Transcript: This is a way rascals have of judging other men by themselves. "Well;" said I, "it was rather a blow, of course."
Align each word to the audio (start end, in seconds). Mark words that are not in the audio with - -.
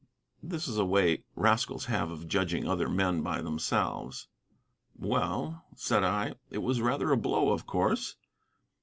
This 0.41 0.67
is 0.67 0.79
a 0.79 0.83
way 0.83 1.25
rascals 1.35 1.85
have 1.85 2.09
of 2.09 2.27
judging 2.27 2.67
other 2.67 2.89
men 2.89 3.21
by 3.21 3.39
themselves. 3.39 4.29
"Well;" 4.97 5.63
said 5.75 6.03
I, 6.03 6.33
"it 6.49 6.63
was 6.63 6.81
rather 6.81 7.11
a 7.11 7.17
blow, 7.17 7.51
of 7.51 7.67
course." 7.67 8.15